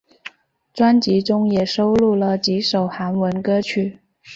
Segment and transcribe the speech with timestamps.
[0.73, 3.99] 专辑中也收录了几首韩版歌曲。